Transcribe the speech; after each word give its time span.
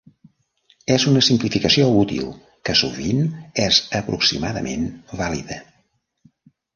És 0.93 1.03
una 1.09 1.21
simplificació 1.25 1.89
útil 1.99 2.31
que 2.69 2.75
sovint 2.79 3.21
és 3.65 3.81
aproximadament 3.99 4.89
vàlida. 5.21 5.59